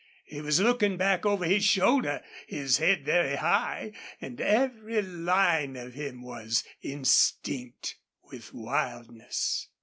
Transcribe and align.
He 0.25 0.41
was 0.41 0.59
looking 0.59 0.97
back 0.97 1.27
over 1.27 1.45
his 1.45 1.63
shoulder, 1.63 2.23
his 2.47 2.77
head 2.79 3.05
very 3.05 3.35
high, 3.35 3.91
and 4.19 4.41
every 4.41 4.99
line 5.03 5.75
of 5.75 5.93
him 5.93 6.23
was 6.23 6.63
instinct 6.81 7.97
with 8.23 8.51
wildness. 8.51 9.67